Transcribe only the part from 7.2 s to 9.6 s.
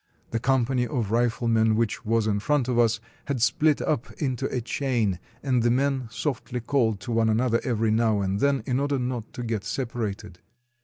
another every now and then in order not to